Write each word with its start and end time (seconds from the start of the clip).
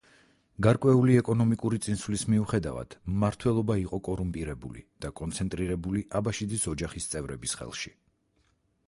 გარკვეული 0.67 1.17
ეკონომიკური 1.21 1.79
წინსვლის 1.87 2.23
მიუხედავად 2.33 2.95
მმართველობა 3.11 3.75
იყო 3.81 3.99
კორუმპირებული 4.07 4.83
და 5.05 5.13
კონცენტრირებული 5.21 6.03
აბაშიძის 6.21 6.67
ოჯახის 6.73 7.09
წევრების 7.13 7.55
ხელში. 7.61 7.95